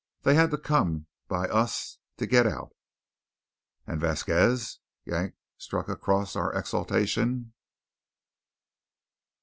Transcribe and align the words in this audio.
They 0.23 0.33
had 0.33 0.49
to 0.49 0.57
come 0.57 1.05
by 1.27 1.45
us 1.47 1.99
to 2.17 2.25
git 2.25 2.47
out." 2.47 2.73
"And 3.85 4.01
Vasquez?" 4.01 4.79
Yank 5.05 5.35
struck 5.59 5.89
across 5.89 6.35
our 6.35 6.51
exultation. 6.57 7.53